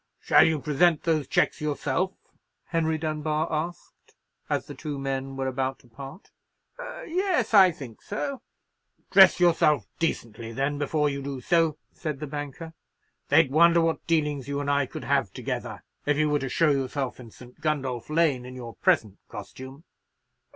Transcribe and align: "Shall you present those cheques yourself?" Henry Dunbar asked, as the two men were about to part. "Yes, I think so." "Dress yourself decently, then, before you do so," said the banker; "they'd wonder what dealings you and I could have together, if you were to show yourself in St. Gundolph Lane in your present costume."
"Shall 0.19 0.43
you 0.45 0.57
present 0.59 1.03
those 1.03 1.27
cheques 1.27 1.61
yourself?" 1.61 2.13
Henry 2.65 2.97
Dunbar 2.97 3.47
asked, 3.53 4.15
as 4.49 4.65
the 4.65 4.73
two 4.73 4.97
men 4.97 5.37
were 5.37 5.45
about 5.45 5.77
to 5.77 5.87
part. 5.87 6.31
"Yes, 7.05 7.53
I 7.53 7.69
think 7.69 8.01
so." 8.01 8.41
"Dress 9.11 9.39
yourself 9.39 9.85
decently, 9.99 10.53
then, 10.53 10.79
before 10.79 11.07
you 11.07 11.21
do 11.21 11.39
so," 11.39 11.77
said 11.93 12.19
the 12.19 12.25
banker; 12.25 12.73
"they'd 13.29 13.51
wonder 13.51 13.79
what 13.79 14.07
dealings 14.07 14.47
you 14.47 14.59
and 14.59 14.71
I 14.71 14.87
could 14.87 15.03
have 15.03 15.31
together, 15.33 15.83
if 16.07 16.17
you 16.17 16.31
were 16.31 16.39
to 16.39 16.49
show 16.49 16.71
yourself 16.71 17.19
in 17.19 17.29
St. 17.29 17.61
Gundolph 17.61 18.09
Lane 18.09 18.43
in 18.43 18.55
your 18.55 18.73
present 18.77 19.19
costume." 19.29 19.83